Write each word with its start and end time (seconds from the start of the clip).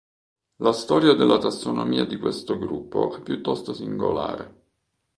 La 0.63 0.73
storia 0.73 1.13
della 1.13 1.37
tassonomia 1.37 2.05
di 2.07 2.17
questo 2.17 2.57
gruppo 2.57 3.15
è 3.15 3.21
piuttosto 3.21 3.71
singolare. 3.71 4.69